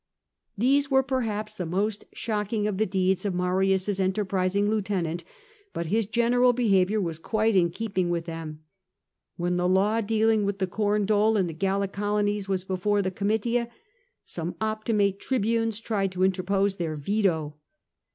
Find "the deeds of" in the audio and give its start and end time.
2.79-3.35